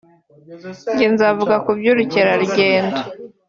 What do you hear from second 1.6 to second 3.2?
ku by’ubukerarugendo